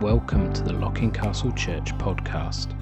[0.00, 2.74] Welcome to the Locking Castle Church podcast.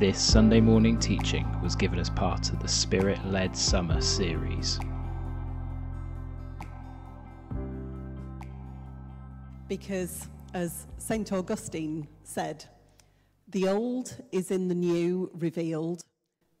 [0.00, 4.80] This Sunday morning teaching was given as part of the Spirit led Summer series.
[9.68, 11.30] Because, as St.
[11.34, 12.64] Augustine said,
[13.48, 16.00] the old is in the new revealed,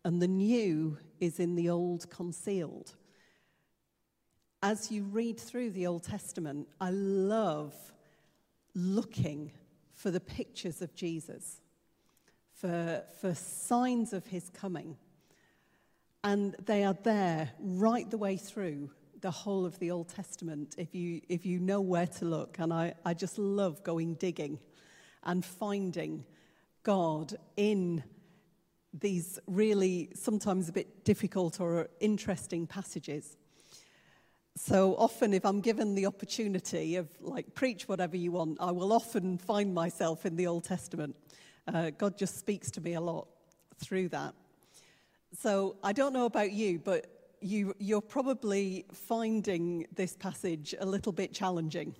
[0.04, 2.94] and the new is in the old concealed.
[4.62, 7.74] As you read through the Old Testament, I love
[8.74, 9.50] looking
[10.02, 11.60] for the pictures of Jesus,
[12.54, 14.96] for, for signs of his coming.
[16.24, 20.92] And they are there right the way through the whole of the Old Testament if
[20.92, 22.58] you, if you know where to look.
[22.58, 24.58] And I, I just love going digging
[25.22, 26.24] and finding
[26.82, 28.02] God in
[28.92, 33.36] these really sometimes a bit difficult or interesting passages.
[34.64, 38.92] So often, if I'm given the opportunity of like preach whatever you want, I will
[38.92, 41.16] often find myself in the Old Testament.
[41.66, 43.26] Uh, God just speaks to me a lot
[43.78, 44.34] through that.
[45.36, 47.08] So I don't know about you, but
[47.40, 51.96] you, you're probably finding this passage a little bit challenging.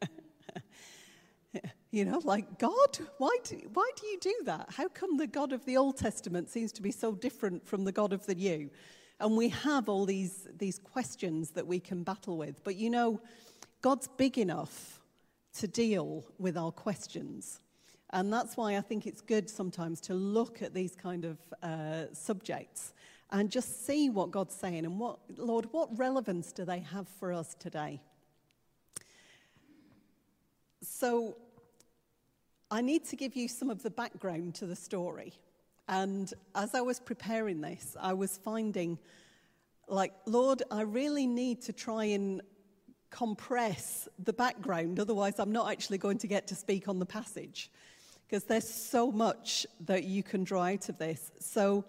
[1.90, 4.68] you know, like, God, why do, why do you do that?
[4.76, 7.90] How come the God of the Old Testament seems to be so different from the
[7.90, 8.70] God of the New?
[9.20, 12.64] And we have all these, these questions that we can battle with.
[12.64, 13.20] But you know,
[13.82, 15.00] God's big enough
[15.58, 17.60] to deal with our questions.
[18.10, 22.12] And that's why I think it's good sometimes to look at these kind of uh,
[22.12, 22.92] subjects
[23.30, 27.32] and just see what God's saying and what, Lord, what relevance do they have for
[27.32, 28.00] us today?
[30.82, 31.36] So
[32.70, 35.34] I need to give you some of the background to the story.
[35.90, 38.96] And as I was preparing this, I was finding,
[39.88, 42.40] like, Lord, I really need to try and
[43.10, 47.72] compress the background, otherwise, I'm not actually going to get to speak on the passage.
[48.24, 51.32] Because there's so much that you can draw out of this.
[51.40, 51.84] So,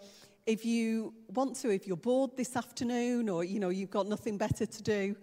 [0.47, 4.39] if you want to, if you're bored this afternoon or you know you've got nothing
[4.39, 5.15] better to do,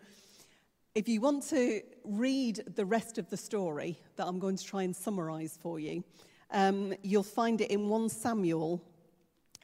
[0.95, 4.85] if you want to read the rest of the story that I'm going to try
[4.85, 6.05] and summarize for you,
[6.51, 8.83] um, you'll find it in 1 Samuel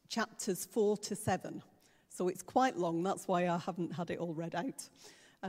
[0.09, 1.62] chapters 4 to 7.
[2.09, 3.03] So it's quite long.
[3.03, 4.89] That's why I haven't had it all read out,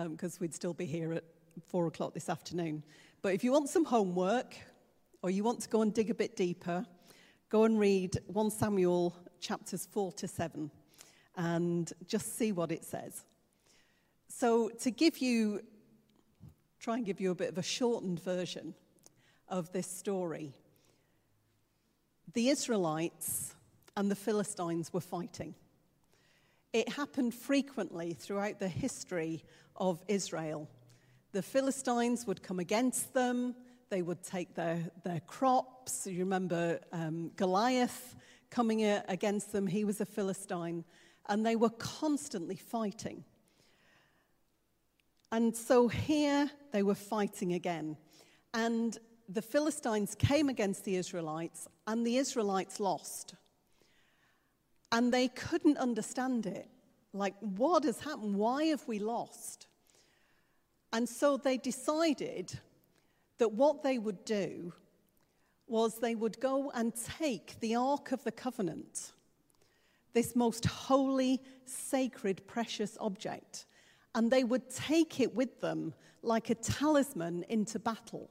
[0.09, 1.23] because um, we'd still be here at
[1.67, 2.83] 4 o'clock this afternoon.
[3.21, 4.55] But if you want some homework
[5.21, 6.85] or you want to go and dig a bit deeper,
[7.49, 10.71] go and read 1 Samuel chapters 4 to 7
[11.37, 13.23] and just see what it says.
[14.27, 15.61] So, to give you,
[16.79, 18.73] try and give you a bit of a shortened version
[19.47, 20.53] of this story,
[22.33, 23.55] the Israelites
[23.95, 25.55] and the Philistines were fighting.
[26.73, 29.43] It happened frequently throughout the history
[29.77, 30.69] of Israel.
[31.31, 33.55] The Philistines would come against them,
[33.89, 36.07] they would take their, their crops.
[36.07, 38.15] You remember um, Goliath
[38.49, 40.83] coming against them, he was a Philistine,
[41.27, 43.23] and they were constantly fighting.
[45.31, 47.97] And so here they were fighting again.
[48.53, 48.97] And
[49.27, 53.35] the Philistines came against the Israelites, and the Israelites lost.
[54.91, 56.67] And they couldn't understand it.
[57.13, 58.35] Like, what has happened?
[58.35, 59.67] Why have we lost?
[60.91, 62.59] And so they decided
[63.37, 64.73] that what they would do
[65.67, 69.11] was they would go and take the Ark of the Covenant,
[70.13, 73.65] this most holy, sacred, precious object,
[74.13, 78.29] and they would take it with them like a talisman into battle.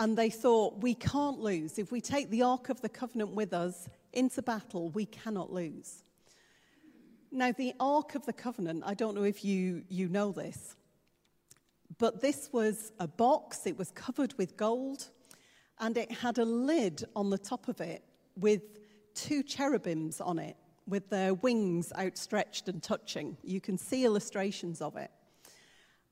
[0.00, 1.78] And they thought, we can't lose.
[1.78, 6.02] If we take the Ark of the Covenant with us into battle, we cannot lose.
[7.30, 10.76] Now, the Ark of the Covenant, I don't know if you, you know this,
[11.98, 15.10] but this was a box, it was covered with gold,
[15.80, 18.04] and it had a lid on the top of it
[18.36, 18.62] with
[19.14, 20.56] two cherubims on it,
[20.86, 23.36] with their wings outstretched and touching.
[23.42, 25.10] You can see illustrations of it.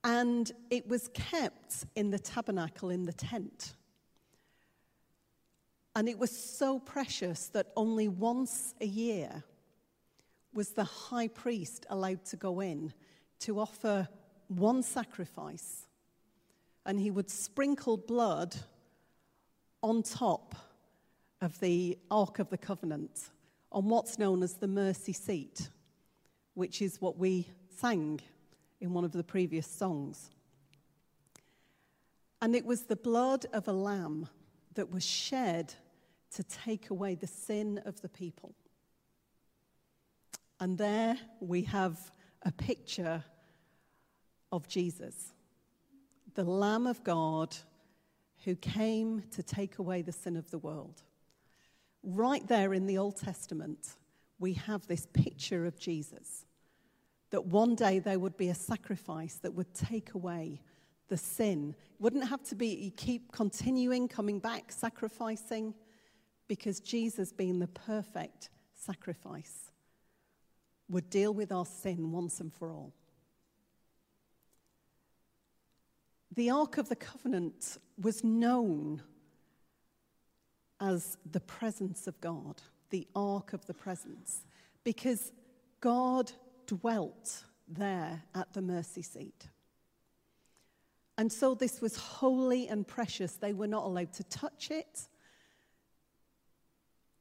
[0.05, 3.75] And it was kept in the tabernacle in the tent.
[5.94, 9.44] And it was so precious that only once a year
[10.55, 12.93] was the high priest allowed to go in
[13.41, 14.09] to offer
[14.49, 15.87] one sacrifice.
[16.87, 18.56] And he would sprinkle blood
[19.83, 20.55] on top
[21.41, 23.31] of the Ark of the Covenant
[23.71, 25.69] on what's known as the mercy seat,
[26.55, 27.49] which is what we
[27.81, 28.21] sang
[28.81, 30.31] in one of the previous songs.
[32.41, 34.29] And it was the blood of a lamb
[34.75, 35.75] that was shed
[36.35, 38.55] to take away the sin of the people.
[40.61, 41.99] And there we have
[42.43, 43.25] a picture
[44.51, 45.33] of Jesus,
[46.35, 47.57] the Lamb of God
[48.45, 51.03] who came to take away the sin of the world.
[52.03, 53.89] Right there in the Old Testament,
[54.39, 56.45] we have this picture of Jesus
[57.31, 60.61] that one day there would be a sacrifice that would take away
[61.09, 61.75] the sin.
[61.95, 65.75] It wouldn't have to be, you keep continuing, coming back, sacrificing,
[66.49, 69.71] because Jesus, being the perfect sacrifice,
[70.89, 72.93] would deal with our sin once and for all.
[76.35, 79.03] The Ark of the Covenant was known
[80.81, 84.45] as the presence of God, the Ark of the Presence,
[84.83, 85.33] because
[85.81, 86.33] God
[86.67, 89.49] dwelt there at the mercy seat.
[91.23, 93.35] And so this was holy and precious.
[93.35, 95.07] They were not allowed to touch it.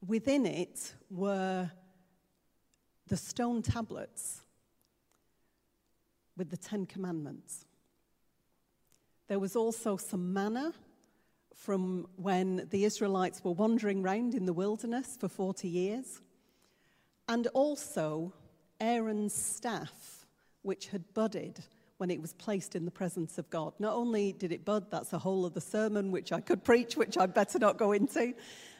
[0.04, 1.70] Within it were
[3.06, 4.40] the stone tablets
[6.36, 7.64] with the Ten Commandments.
[9.28, 10.72] There was also some manna
[11.54, 16.20] from when the Israelites were wandering around in the wilderness for 40 years,
[17.28, 18.32] and also
[18.80, 20.26] Aaron's staff,
[20.62, 21.60] which had budded
[22.02, 23.74] when it was placed in the presence of God.
[23.78, 27.16] Not only did it bud, that's a whole other sermon which I could preach, which
[27.16, 28.34] I'd better not go into.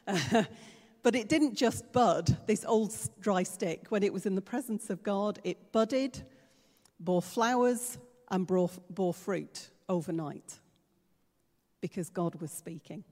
[0.09, 0.43] Uh,
[1.05, 3.87] but it didn't just bud, this old dry stick.
[3.91, 6.21] When it was in the presence of God, it budded,
[6.99, 7.97] bore flowers,
[8.29, 10.59] and bore, bore fruit overnight
[11.81, 13.05] because God was speaking.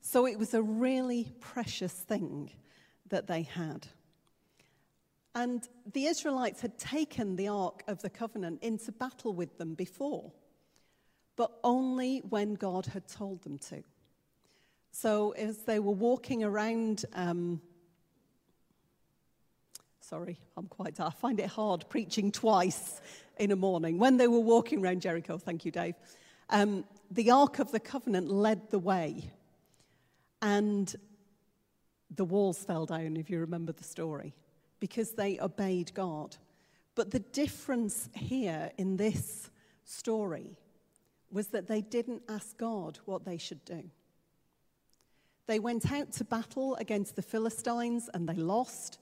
[0.00, 2.52] So it was a really precious thing
[3.08, 3.88] that they had.
[5.34, 10.32] And the Israelites had taken the Ark of the Covenant into battle with them before,
[11.36, 13.82] but only when God had told them to.
[14.90, 17.60] So as they were walking around, um,
[20.00, 23.00] sorry, I'm quite, I find it hard preaching twice
[23.38, 23.98] in a morning.
[24.00, 25.94] When they were walking around Jericho, thank you, Dave,
[26.48, 29.30] um, the Ark of the Covenant led the way.
[30.42, 30.92] And
[32.10, 34.34] the walls fell down, if you remember the story
[34.80, 36.36] because they obeyed God.
[36.94, 39.50] But the difference here in this
[39.84, 40.58] story
[41.30, 43.84] was that they didn't ask God what they should do.
[45.46, 48.98] They went out to battle against the Philistines and they lost.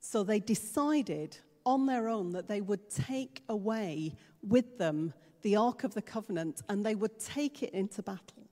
[0.00, 5.12] So they decided on their own that they would take away with them
[5.42, 8.48] the Ark of the Covenant and they would take it into battle.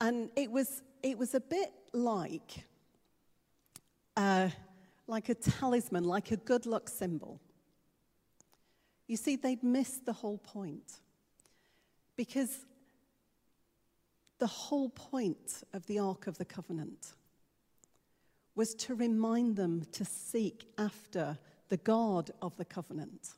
[0.00, 2.64] And it was, it was a bit like
[4.16, 4.48] uh,
[5.06, 7.40] like a talisman, like a good luck symbol.
[9.06, 11.00] You see, they'd missed the whole point.
[12.16, 12.66] Because
[14.38, 17.14] the whole point of the Ark of the Covenant
[18.54, 21.38] was to remind them to seek after
[21.68, 23.30] the God of the covenant,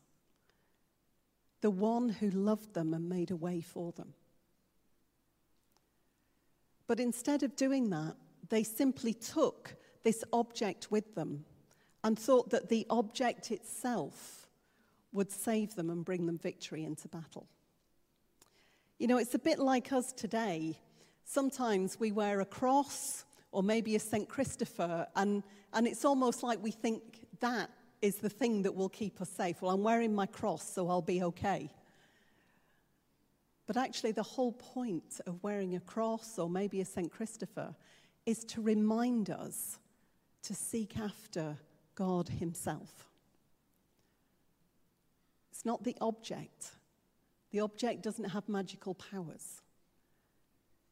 [1.61, 4.13] the one who loved them and made a way for them.
[6.87, 8.17] But instead of doing that,
[8.49, 11.45] they simply took this object with them
[12.05, 14.47] and thought that the object itself
[15.13, 17.49] would save them and bring them victory into battle.
[18.99, 20.79] You know, it's a bit like us today.
[21.25, 24.29] Sometimes we wear a cross or maybe a St.
[24.29, 25.43] Christopher, and,
[25.73, 27.71] and it's almost like we think that
[28.03, 29.63] is the thing that will keep us safe.
[29.63, 31.71] Well, I'm wearing my cross, so I'll be okay.
[33.67, 37.11] But actually, the whole point of wearing a cross or maybe a St.
[37.11, 37.75] Christopher
[38.27, 39.79] is to remind us
[40.45, 41.57] to seek after
[41.95, 43.09] God Himself.
[45.51, 46.73] It's not the object.
[47.51, 49.63] The object doesn't have magical powers.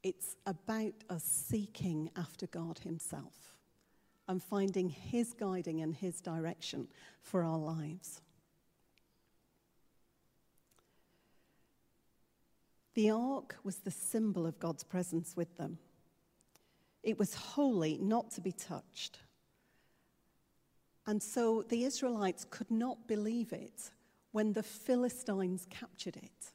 [0.02, 3.56] It's about us seeking after God Himself
[4.28, 6.88] and finding His guiding and His direction
[7.20, 8.20] for our lives.
[12.94, 15.78] The ark was the symbol of God's presence with them.
[17.02, 19.18] It was holy, not to be touched.
[21.06, 23.90] And so the Israelites could not believe it
[24.30, 26.52] when the Philistines captured it.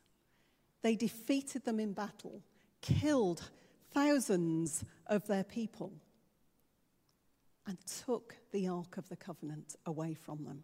[0.81, 2.41] They defeated them in battle,
[2.81, 3.49] killed
[3.91, 5.91] thousands of their people,
[7.65, 10.63] and took the Ark of the Covenant away from them.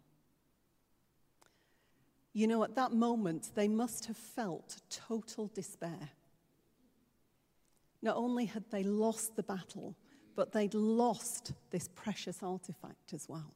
[2.32, 6.10] You know, at that moment, they must have felt total despair.
[8.02, 9.94] Not only had they lost the battle,
[10.34, 13.54] but they'd lost this precious artifact as well.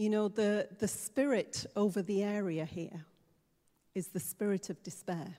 [0.00, 3.04] You know, the, the spirit over the area here
[3.94, 5.36] is the spirit of despair.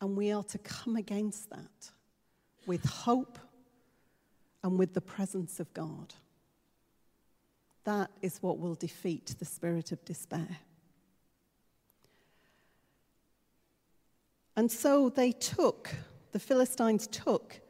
[0.00, 1.90] And we are to come against that
[2.64, 3.40] with hope
[4.62, 6.14] and with the presence of God.
[7.82, 10.58] That is what will defeat the spirit of despair.
[14.54, 15.92] And so they took,
[16.30, 17.60] the Philistines took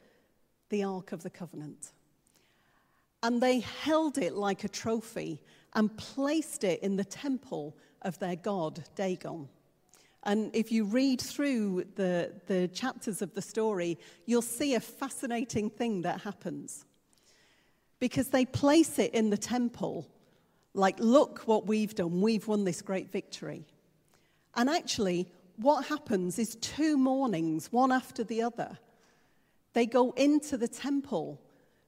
[0.69, 1.94] the Ark of the Covenant.
[3.25, 5.41] And they held it like a trophy
[5.73, 9.49] and placed it in the temple of their god, Dagon.
[10.25, 15.71] And if you read through the, the chapters of the story, you'll see a fascinating
[15.71, 16.85] thing that happens.
[17.99, 20.07] Because they place it in the temple,
[20.75, 23.65] like, look what we've done, we've won this great victory.
[24.55, 28.79] And actually, what happens is two mornings, one after the other,
[29.73, 31.41] they go into the temple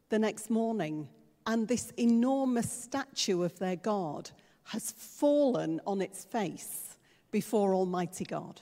[0.09, 1.09] the next morning,
[1.47, 4.31] and this enormous statue of their God
[4.65, 6.97] has fallen on its face
[7.31, 8.61] before Almighty God.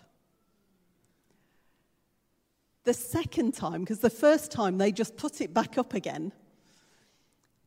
[2.85, 6.33] The second time, because the first time they just put it back up again,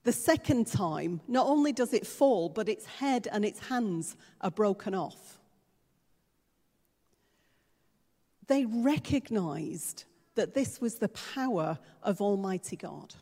[0.03, 4.51] the second time, not only does it fall, but its head and its hands are
[4.51, 5.39] broken off.
[8.45, 10.05] They recognized
[10.36, 13.15] that this was the power of Almighty God.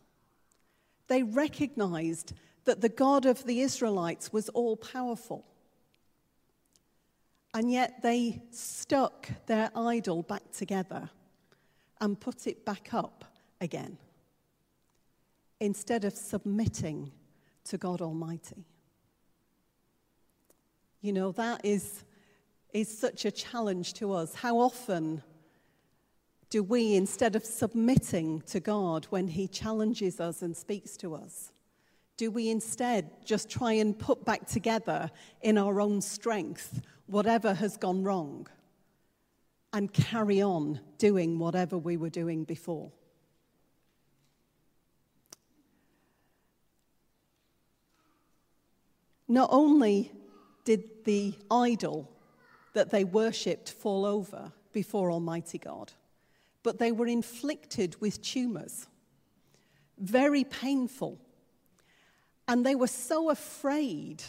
[1.08, 2.34] They recognized
[2.66, 5.46] that the God of the Israelites was all powerful.
[7.54, 11.10] And yet they stuck their idol back together
[12.02, 13.24] and put it back up
[13.62, 13.98] again
[15.60, 17.12] instead of submitting
[17.64, 18.66] to God Almighty.
[21.02, 22.04] You know, that is,
[22.74, 24.36] is such a challenge to us.
[24.36, 25.24] How often
[26.50, 31.52] do we, instead of submitting to God when He challenges us and speaks to us,
[32.18, 35.12] do we instead just try and put back together
[35.42, 38.48] in our own strength whatever has gone wrong
[39.74, 42.92] and carry on doing whatever we were doing before?
[49.28, 50.12] Not only
[50.64, 52.10] did the idol
[52.74, 55.92] that they worshipped fall over before Almighty God,
[56.66, 58.88] but they were inflicted with tumors,
[59.98, 61.18] very painful
[62.48, 64.24] and they were so afraid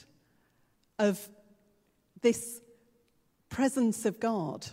[0.99, 1.29] of
[2.23, 2.61] this
[3.49, 4.67] presence of God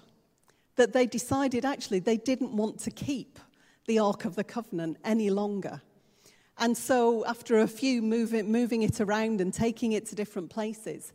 [0.76, 3.38] that they decided actually they didn't want to keep
[3.86, 5.82] the Ark of the Covenant any longer.
[6.58, 11.12] And so, after a few moving, moving it around and taking it to different places,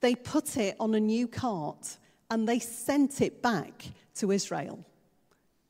[0.00, 1.98] they put it on a new cart
[2.30, 3.84] and they sent it back
[4.14, 4.84] to Israel.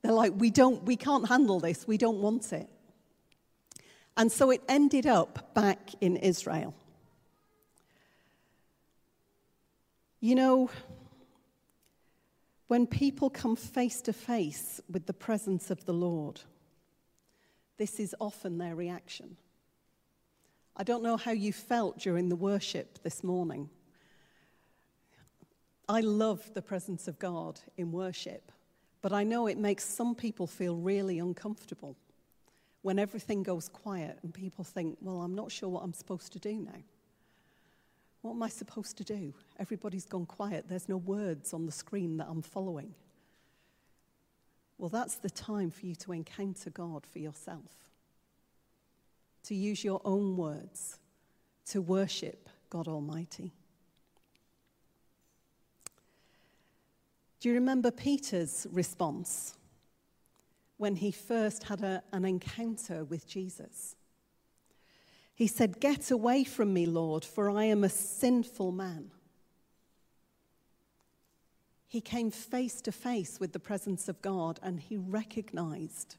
[0.01, 2.69] They're like, we, don't, we can't handle this, we don't want it.
[4.17, 6.73] And so it ended up back in Israel.
[10.19, 10.69] You know,
[12.67, 16.41] when people come face to face with the presence of the Lord,
[17.77, 19.37] this is often their reaction.
[20.77, 23.69] I don't know how you felt during the worship this morning.
[25.89, 28.51] I love the presence of God in worship,
[29.01, 31.95] but I know it makes some people feel really uncomfortable
[32.81, 36.39] when everything goes quiet and people think, well, I'm not sure what I'm supposed to
[36.39, 36.83] do now.
[38.21, 39.33] What am I supposed to do?
[39.59, 40.65] Everybody's gone quiet.
[40.67, 42.93] There's no words on the screen that I'm following.
[44.77, 47.89] Well, that's the time for you to encounter God for yourself,
[49.43, 50.99] to use your own words
[51.67, 53.53] to worship God Almighty.
[57.41, 59.57] Do you remember Peter's response?
[60.81, 63.95] when he first had a, an encounter with Jesus.
[65.35, 69.11] He said, Get away from me, Lord, for I am a sinful man.
[71.87, 76.15] He came face to face with the presence of God and he recognized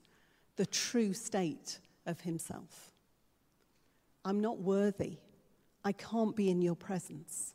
[0.55, 2.93] the true state of himself.
[4.25, 5.17] I'm not worthy.
[5.83, 7.55] I can't be in your presence.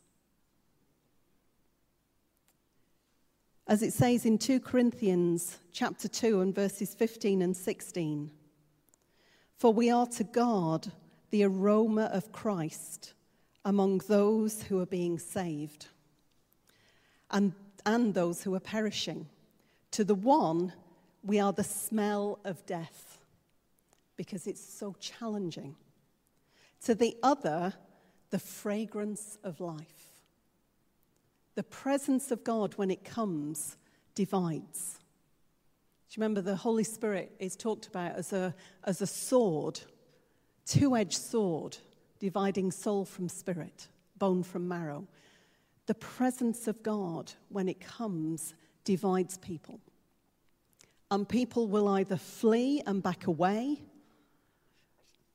[3.67, 8.31] As it says in 2 Corinthians chapter 2 and verses 15 and 16.
[9.57, 10.88] For we are to guard
[11.31, 13.13] the aroma of Christ
[13.65, 15.88] among those who are being saved
[17.29, 17.51] and,
[17.86, 19.27] and those who are perishing.
[19.91, 20.71] To the one,
[21.21, 23.19] we are the smell of death
[24.15, 25.75] because it's so challenging.
[26.86, 27.74] To the other,
[28.29, 30.16] the fragrance of life.
[31.57, 33.77] The presence of God, when it comes,
[34.13, 34.99] divides.
[36.07, 39.79] Do you remember the Holy Spirit is talked about as a, as a sword,
[40.67, 41.75] two edged sword,
[42.19, 43.87] dividing soul from spirit,
[44.19, 45.07] bone from marrow.
[45.87, 49.79] The presence of God, when it comes, divides people.
[51.09, 53.81] And people will either flee and back away,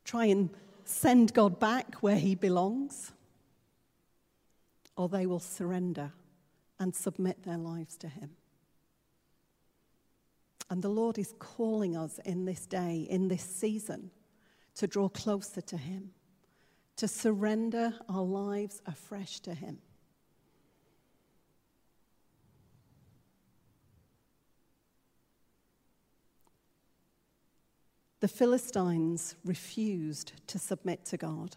[0.05, 0.50] try and
[0.85, 3.11] send God back where he belongs,
[4.97, 6.13] or they will surrender
[6.79, 8.31] and submit their lives to Him.
[10.71, 14.11] And the Lord is calling us in this day, in this season,
[14.77, 16.11] to draw closer to Him,
[16.97, 19.79] to surrender our lives afresh to Him.
[28.21, 31.57] The Philistines refused to submit to God.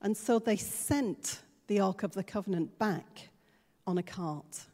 [0.00, 3.30] And so they sent the Ark of the Covenant back
[3.86, 4.66] on a cart.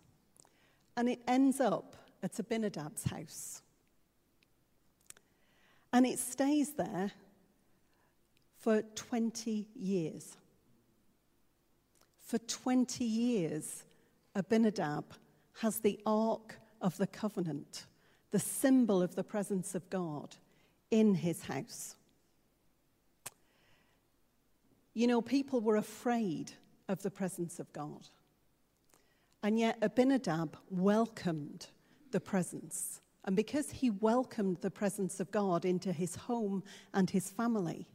[0.96, 3.62] And it ends up at Abinadab's house.
[5.92, 7.12] And it stays there
[8.58, 10.36] for 20 years.
[12.18, 13.84] For 20 years,
[14.34, 15.04] Abinadab
[15.60, 17.86] has the Ark of the Covenant
[18.32, 20.34] the symbol of the presence of God
[20.90, 21.94] in his house.
[24.94, 26.50] You know, people were afraid
[26.88, 28.08] of the presence of God.
[29.42, 31.68] And yet Abinadab welcomed
[32.10, 33.00] the presence.
[33.24, 36.64] And because he welcomed the presence of God into his home
[36.94, 37.86] and his family,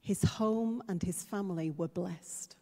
[0.00, 2.56] his home and his family were blessed.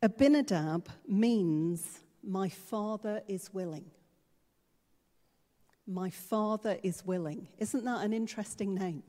[0.00, 3.90] Abinadab means my Father is willing.
[5.86, 7.48] My Father is willing.
[7.58, 9.02] Isn't that an interesting name?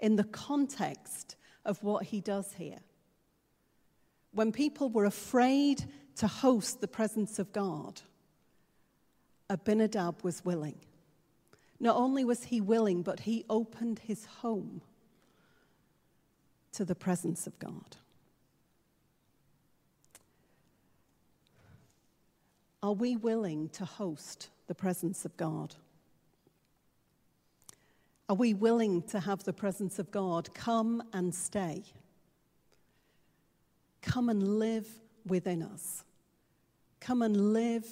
[0.00, 1.36] In the context
[1.66, 2.78] of what he does here.
[4.32, 5.84] When people were afraid
[6.16, 8.00] to host the presence of God,
[9.48, 10.78] Abinadab was willing.
[11.78, 14.80] Not only was he willing, but he opened his home
[16.72, 17.96] to the presence of God.
[22.82, 25.74] Are we willing to host the presence of God?
[28.28, 31.84] Are we willing to have the presence of God come and stay?
[34.02, 34.88] Come and live
[35.26, 36.04] within us.
[37.00, 37.86] Come and live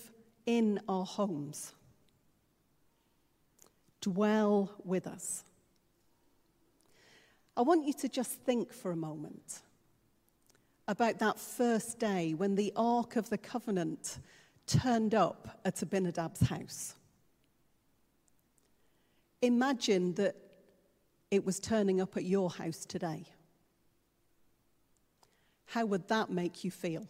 [0.47, 1.73] in our homes.
[4.01, 5.45] Dwell with us.
[7.57, 9.61] I want you to just think for a moment
[10.89, 14.19] about that first day when the Ark of the Covenant
[14.67, 16.95] turned up at Abinadab's house.
[19.45, 20.37] Imagine that
[21.31, 23.25] it was turning up at your house today.
[25.67, 27.07] How would that make you feel?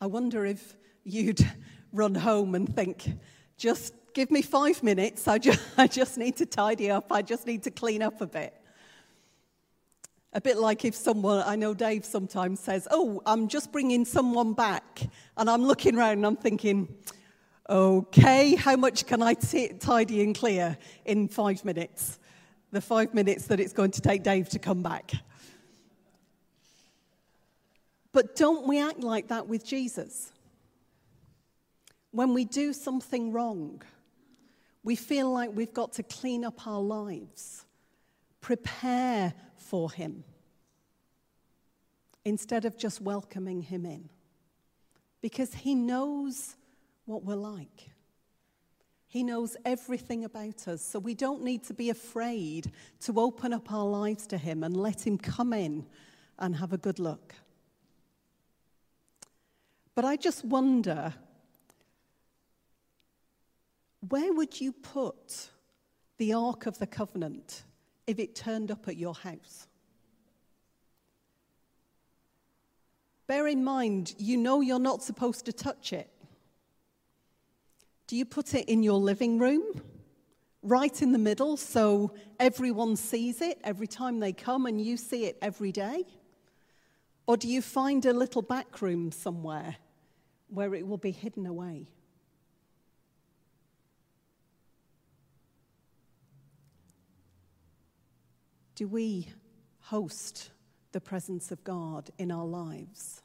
[0.00, 1.40] I wonder if you'd
[1.92, 3.12] run home and think,
[3.56, 5.28] just give me five minutes.
[5.28, 7.12] I just, I just need to tidy up.
[7.12, 8.54] I just need to clean up a bit.
[10.32, 14.52] A bit like if someone, I know Dave sometimes says, Oh, I'm just bringing someone
[14.52, 15.00] back.
[15.36, 16.88] And I'm looking around and I'm thinking,
[17.70, 22.18] Okay, how much can I t- tidy and clear in five minutes?
[22.72, 25.12] The five minutes that it's going to take Dave to come back.
[28.12, 30.32] But don't we act like that with Jesus?
[32.10, 33.82] When we do something wrong,
[34.82, 37.66] we feel like we've got to clean up our lives,
[38.40, 40.24] prepare for him
[42.24, 44.08] instead of just welcoming him in.
[45.20, 46.56] Because he knows
[47.08, 47.90] what we're like.
[49.06, 53.72] He knows everything about us, so we don't need to be afraid to open up
[53.72, 55.86] our lives to Him and let Him come in
[56.38, 57.34] and have a good look.
[59.94, 61.14] But I just wonder
[64.08, 65.50] where would you put
[66.18, 67.62] the Ark of the Covenant
[68.06, 69.66] if it turned up at your house.
[73.26, 76.10] Bear in mind, you know you're not supposed to touch it.
[78.08, 79.82] Do you put it in your living room,
[80.62, 85.26] right in the middle, so everyone sees it every time they come and you see
[85.26, 86.04] it every day?
[87.26, 89.76] Or do you find a little back room somewhere
[90.48, 91.88] where it will be hidden away?
[98.74, 99.28] Do we
[99.80, 100.50] host
[100.92, 103.20] the presence of God in our lives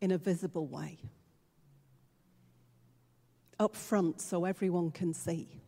[0.00, 0.98] in a visible way?
[3.58, 5.60] Up front so everyone can see?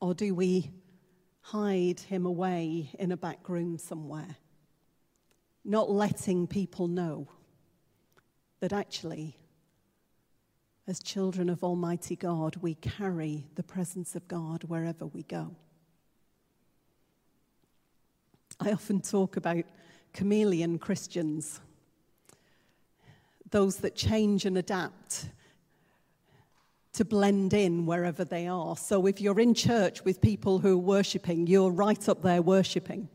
[0.00, 0.70] Or do we
[1.40, 4.36] hide him away in a back room somewhere,
[5.64, 7.28] not letting people know
[8.60, 9.38] that actually,
[10.86, 15.54] as children of Almighty God, we carry the presence of God wherever we go?
[18.60, 19.64] I often talk about
[20.12, 21.60] chameleon Christians,
[23.50, 25.28] those that change and adapt
[26.94, 28.76] to blend in wherever they are.
[28.76, 33.08] So if you're in church with people who are worshipping, you're right up there worshipping.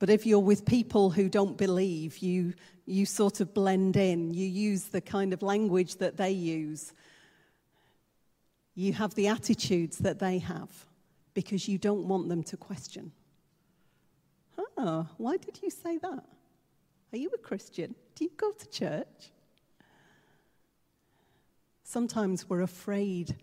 [0.00, 2.54] But if you're with people who don't believe, you,
[2.84, 4.34] you sort of blend in.
[4.34, 6.92] You use the kind of language that they use.
[8.74, 10.68] You have the attitudes that they have
[11.32, 13.12] because you don't want them to question.
[14.76, 16.24] Oh, why did you say that?
[17.12, 17.94] Are you a Christian?
[18.14, 19.30] Do you go to church?
[21.82, 23.36] Sometimes we're afraid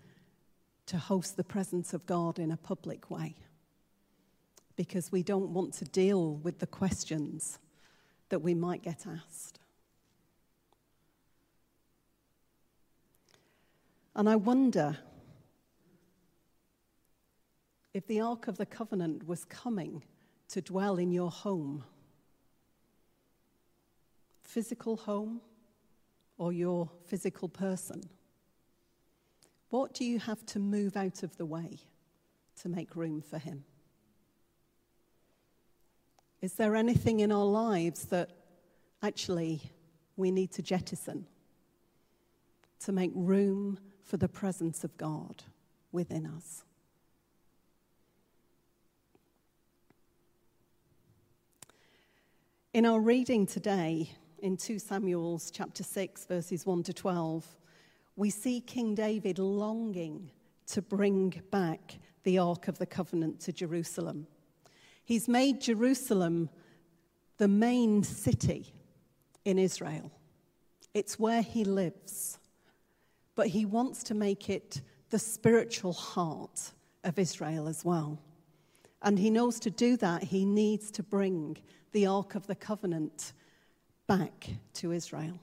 [0.87, 3.35] to host the presence of God in a public way
[4.75, 7.59] because we don't want to deal with the questions
[8.29, 9.59] that we might get asked.
[14.15, 14.97] And I wonder
[17.93, 20.03] if the Ark of the Covenant was coming
[20.49, 21.83] to dwell in your home,
[24.51, 25.39] physical home,
[26.37, 28.03] or your physical person,
[29.69, 31.79] what do you have to move out of the way
[32.61, 33.63] to make room for Him?
[36.41, 38.31] Is there anything in our lives that
[39.01, 39.61] actually
[40.17, 41.25] we need to jettison
[42.81, 45.43] to make room for the presence of God
[45.93, 46.65] within us?
[52.73, 57.45] In our reading today in 2 Samuel's chapter 6 verses 1 to 12,
[58.15, 60.31] we see King David longing
[60.67, 64.27] to bring back the Ark of the Covenant to Jerusalem.
[65.03, 66.49] He's made Jerusalem
[67.37, 68.73] the main city
[69.45, 70.11] in Israel.
[70.93, 72.39] It's where he lives.
[73.35, 76.71] But he wants to make it the spiritual heart
[77.03, 78.19] of Israel as well.
[79.01, 81.57] And he knows to do that, he needs to bring
[81.91, 83.33] the Ark of the Covenant
[84.17, 85.39] back to Israel.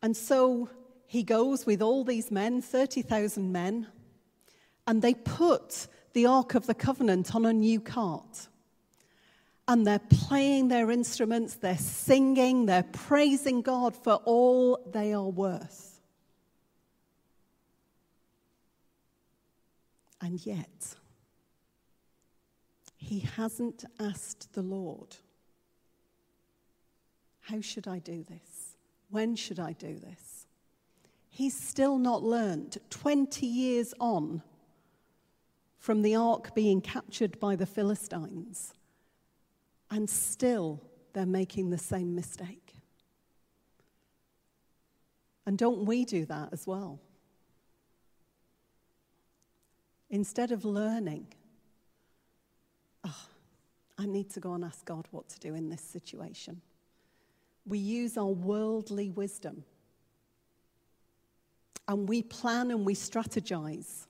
[0.00, 0.70] And so
[1.06, 3.88] he goes with all these men, 30,000 men,
[4.86, 8.48] and they put the Ark of the Covenant on a new cart.
[9.66, 16.00] And they're playing their instruments, they're singing, they're praising God for all they are worth.
[20.22, 20.94] And yet,
[22.98, 25.16] he hasn't asked the Lord,
[27.42, 28.76] How should I do this?
[29.08, 30.46] When should I do this?
[31.30, 34.42] He's still not learned, 20 years on
[35.78, 38.74] from the ark being captured by the Philistines,
[39.90, 40.82] and still
[41.12, 42.74] they're making the same mistake.
[45.46, 47.00] And don't we do that as well?
[50.10, 51.28] Instead of learning,
[53.98, 56.60] I need to go and ask God what to do in this situation.
[57.66, 59.64] We use our worldly wisdom
[61.88, 64.06] and we plan and we strategize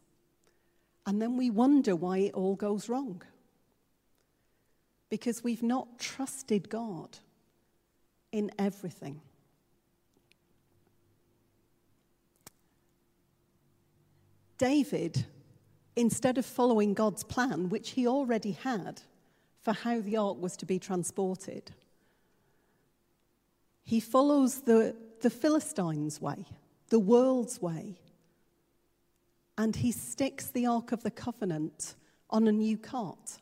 [1.06, 3.22] and then we wonder why it all goes wrong.
[5.08, 7.16] Because we've not trusted God
[8.30, 9.22] in everything.
[14.58, 15.24] David,
[15.96, 19.00] instead of following God's plan, which he already had
[19.68, 21.72] for how the ark was to be transported,
[23.84, 26.46] he follows the, the Philistines' way,
[26.88, 27.98] the world's way,
[29.58, 31.96] and he sticks the Ark of the Covenant
[32.30, 33.40] on a new cart.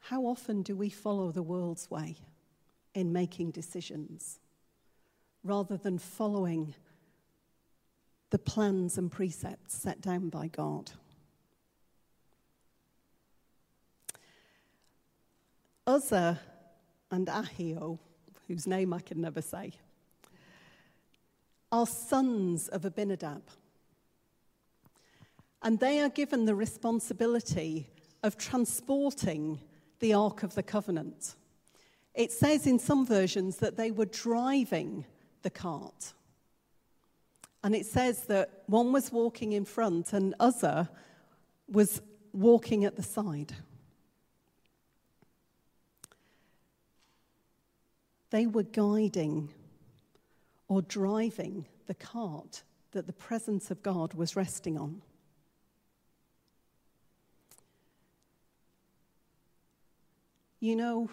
[0.00, 2.16] How often do we follow the world's way
[2.92, 4.40] in making decisions
[5.44, 6.74] rather than following
[8.30, 10.90] the plans and precepts set down by God?
[15.88, 16.38] Uzzah
[17.10, 17.98] and Ahio,
[18.46, 19.72] whose name I can never say,
[21.72, 23.42] are sons of Abinadab.
[25.62, 27.88] And they are given the responsibility
[28.22, 29.60] of transporting
[30.00, 31.36] the Ark of the Covenant.
[32.14, 35.06] It says in some versions that they were driving
[35.40, 36.12] the cart.
[37.64, 40.90] And it says that one was walking in front and Uzzah
[41.66, 42.02] was
[42.34, 43.54] walking at the side.
[48.30, 49.52] They were guiding
[50.68, 52.62] or driving the cart
[52.92, 55.02] that the presence of God was resting on.
[60.60, 61.10] You know,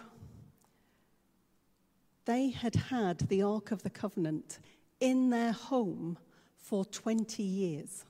[2.24, 4.58] they had had the Ark of the Covenant
[4.98, 6.18] in their home
[6.56, 8.04] for 20 years.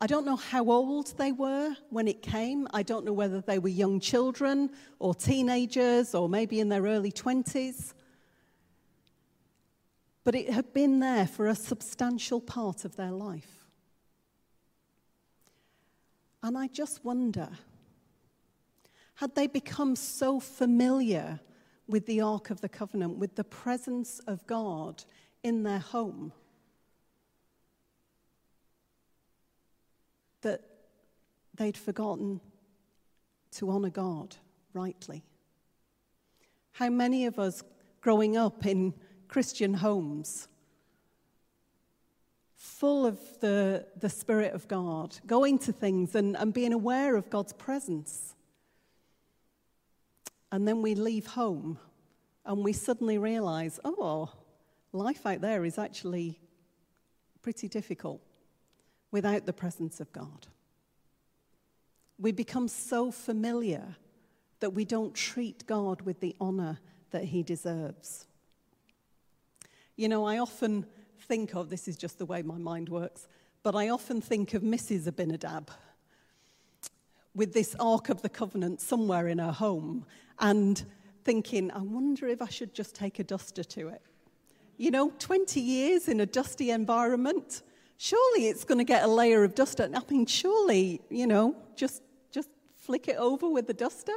[0.00, 2.68] I don't know how old they were when it came.
[2.72, 7.10] I don't know whether they were young children or teenagers or maybe in their early
[7.10, 7.94] 20s
[10.28, 13.64] but it had been there for a substantial part of their life.
[16.42, 17.48] And I just wonder
[19.14, 21.40] had they become so familiar
[21.86, 25.02] with the Ark of the Covenant, with the presence of God
[25.42, 26.34] in their home,
[30.42, 30.62] that
[31.54, 32.40] they'd forgotten
[33.52, 34.36] to honor God
[34.72, 35.24] rightly.
[36.72, 37.62] How many of us
[38.00, 38.94] growing up in
[39.26, 40.48] Christian homes,
[42.54, 47.30] full of the, the Spirit of God, going to things and, and being aware of
[47.30, 48.34] God's presence,
[50.50, 51.78] and then we leave home
[52.46, 54.30] and we suddenly realize, oh,
[54.92, 56.40] life out there is actually
[57.42, 58.22] pretty difficult
[59.10, 60.46] without the presence of God.
[62.18, 63.96] We become so familiar
[64.60, 66.78] that we don't treat God with the honor
[67.10, 68.26] that he deserves.
[69.96, 70.86] You know, I often
[71.20, 73.28] think of this is just the way my mind works,
[73.62, 75.06] but I often think of Mrs.
[75.06, 75.70] Abinadab
[77.34, 80.04] with this Ark of the Covenant somewhere in her home
[80.40, 80.84] and
[81.24, 84.02] thinking, I wonder if I should just take a duster to it.
[84.76, 87.62] You know, 20 years in a dusty environment,
[87.98, 89.80] surely it's going to get a layer of dust.
[89.80, 94.14] I mean, surely, you know, just, just flick it over with the duster.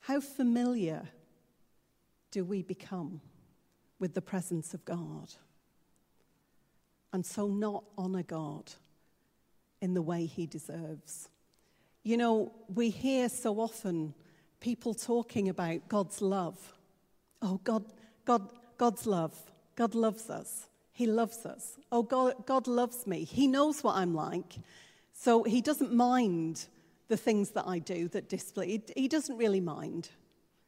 [0.00, 1.08] How familiar
[2.32, 3.20] do we become
[3.98, 5.32] with the presence of God?
[7.12, 8.72] And so not honor God
[9.80, 11.28] in the way he deserves.
[12.02, 14.14] You know, we hear so often
[14.58, 16.56] people talking about God's love.
[17.40, 17.84] Oh, God,
[18.24, 19.34] God, God's love.
[19.76, 20.66] God loves us.
[20.92, 21.78] He loves us.
[21.90, 23.24] Oh, God, God loves me.
[23.24, 24.56] He knows what I'm like.
[25.12, 26.66] So he doesn't mind
[27.08, 28.82] the things that I do that display.
[28.96, 30.10] He doesn't really mind.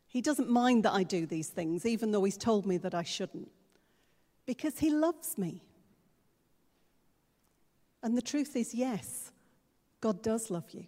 [0.07, 3.03] He doesn't mind that I do these things, even though he's told me that I
[3.03, 3.51] shouldn't,
[4.47, 5.63] because he loves me.
[8.03, 9.33] And the truth is, yes,
[10.01, 10.87] God does love you.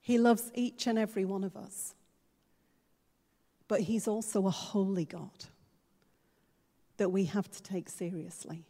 [0.00, 1.94] He loves each and every one of us.
[3.68, 5.44] But He's also a holy God
[7.02, 8.64] that we have to take seriously.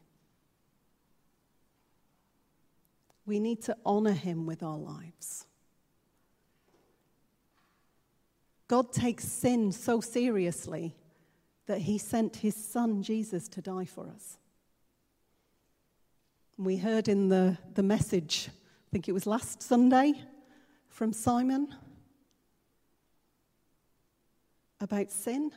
[3.26, 5.44] We need to honor Him with our lives.
[8.68, 10.96] God takes sin so seriously
[11.66, 14.38] that He sent His Son, Jesus, to die for us.
[16.56, 20.14] We heard in the, the message, I think it was last Sunday,
[20.88, 21.74] from Simon
[24.80, 25.52] about sin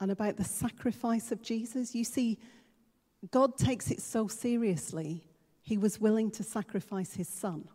[0.00, 1.94] and about the sacrifice of Jesus.
[1.94, 2.38] You see,
[3.30, 5.24] God takes it so seriously,
[5.62, 7.68] he was willing to sacrifice his son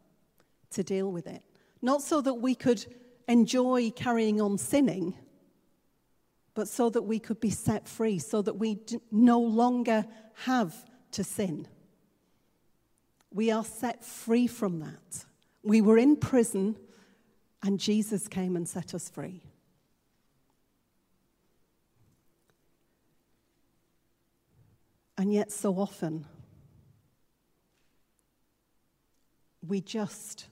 [0.72, 1.44] to deal with it.
[1.82, 2.86] Not so that we could
[3.28, 5.16] enjoy carrying on sinning,
[6.54, 8.80] but so that we could be set free, so that we
[9.12, 10.06] no longer
[10.46, 10.74] have
[11.12, 11.68] to sin.
[13.32, 15.26] We are set free from that.
[15.64, 16.76] We were in prison,
[17.64, 19.42] and Jesus came and set us free.
[25.24, 26.26] And yet, so often,
[29.66, 30.48] we just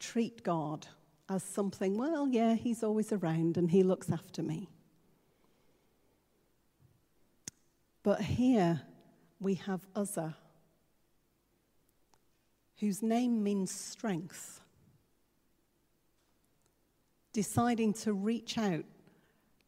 [0.00, 0.88] treat God
[1.28, 4.68] as something, well, yeah, he's always around and he looks after me.
[8.02, 8.82] But here
[9.38, 10.34] we have Uzzah
[12.80, 14.60] whose name means strength,
[17.32, 18.86] deciding to reach out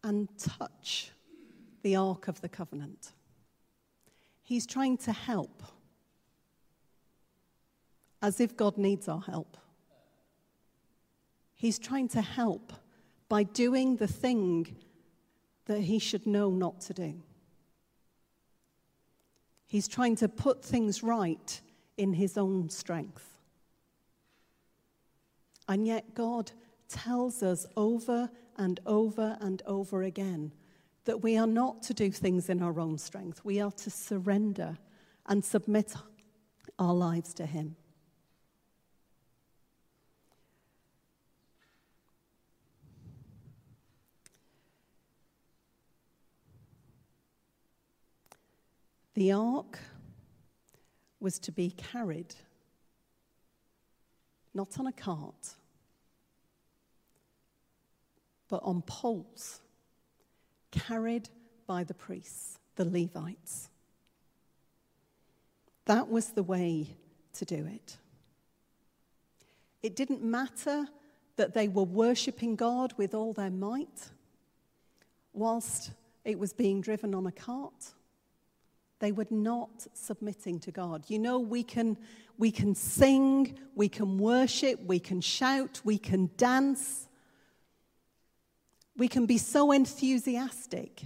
[0.03, 1.13] and touch
[1.83, 3.13] the Ark of the Covenant.
[4.49, 5.63] He's trying to help,
[8.23, 9.59] as if God needs our help.
[11.55, 12.73] He's trying to help
[13.29, 14.75] by doing the thing
[15.67, 17.21] that he should know not to do.
[19.67, 21.61] He's trying to put things right
[21.99, 23.29] in his own strength.
[25.69, 26.53] And yet, God
[26.89, 30.53] tells us over and over and over again
[31.09, 33.43] that we are not to do things in our own strength.
[33.43, 34.77] We are to surrender
[35.25, 35.95] and submit
[36.79, 37.77] our lives to Him.
[49.15, 49.79] The ark
[51.21, 52.35] was to be carried,
[54.53, 55.55] not on a cart,
[58.51, 59.63] but on poles,
[60.71, 61.29] carried
[61.67, 63.69] by the priests, the Levites.
[65.87, 66.97] That was the way
[67.35, 67.99] to do it.
[69.83, 70.87] It didn't matter
[71.37, 74.11] that they were worshipping God with all their might,
[75.33, 75.93] whilst
[76.25, 77.93] it was being driven on a cart
[79.01, 81.05] They were not submitting to God.
[81.09, 81.97] You know, we can,
[82.37, 87.08] we can sing, we can worship, we can shout, we can dance,
[88.99, 91.03] we can be so enthusiastic,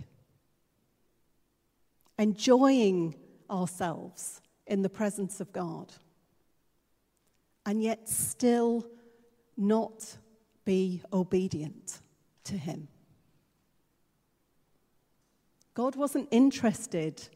[2.19, 3.15] enjoying
[3.51, 5.93] ourselves in the presence of God,
[7.67, 8.87] and yet still
[9.59, 10.17] not
[10.65, 12.01] be obedient
[12.45, 12.89] to Him.
[15.75, 17.29] God wasn't interested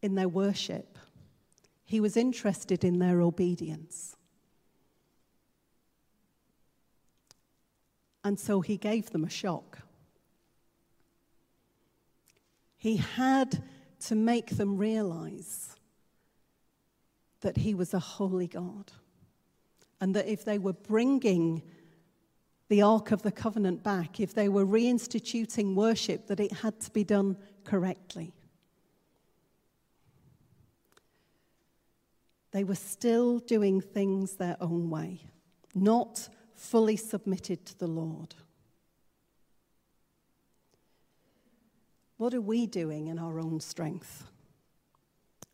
[0.00, 0.98] in their worship,
[1.84, 4.16] He was interested in their obedience.
[8.24, 9.80] And so He gave them a shock.
[12.78, 13.62] He had
[14.06, 15.76] to make them realize
[17.40, 18.92] that He was a holy God.
[20.00, 21.62] And that if they were bringing
[22.68, 26.90] the Ark of the Covenant back, if they were reinstituting worship, that it had to
[26.92, 28.32] be done correctly.
[32.52, 35.22] They were still doing things their own way,
[35.74, 38.34] not fully submitted to the Lord.
[42.18, 44.24] What are we doing in our own strength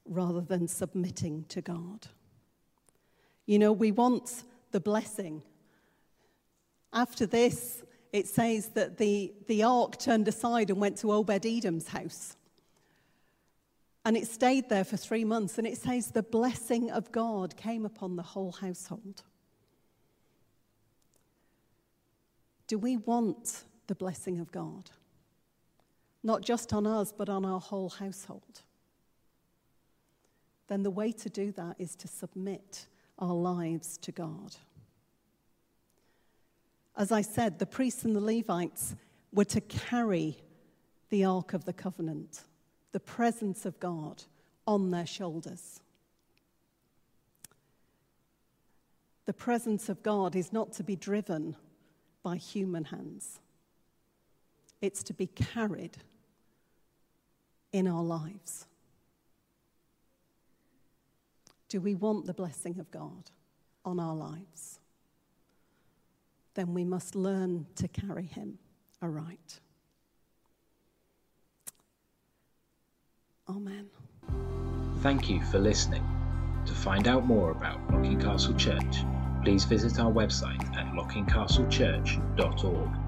[0.07, 2.09] rather than submitting to God?
[3.47, 5.43] You know, we want the blessing.
[6.93, 11.89] After this, it says that the, the ark turned aside and went to Obed Edom's
[11.89, 12.37] house.
[14.07, 15.59] And it stayed there for three months.
[15.59, 19.23] And it says the blessing of God came upon the whole household.
[22.67, 24.91] Do we want the blessing of God?
[26.25, 28.63] Not just on us, but on our whole household.
[30.69, 32.87] Then the way to do that is to submit
[33.19, 34.57] our lives to God.
[36.97, 38.97] As I said, the priests and the Levites
[39.35, 40.39] were to carry
[41.11, 42.43] the Ark of the Covenant,
[42.93, 44.23] the presence of God,
[44.67, 45.81] on their shoulders.
[49.27, 51.57] The presence of God is not to be driven
[52.23, 53.41] by human hands,
[54.81, 55.99] it's to be carried
[57.75, 58.67] in our lives.
[61.69, 63.33] Do we want the blessing of God
[63.85, 64.79] on our lives?
[66.55, 68.61] Then we must learn to carry Him
[69.03, 69.59] aright.
[73.49, 73.89] Amen.
[75.01, 76.07] Thank you for listening.
[76.67, 78.99] To find out more about Locking Castle Church,
[79.43, 83.04] please visit our website at lockingcastlechurch.org.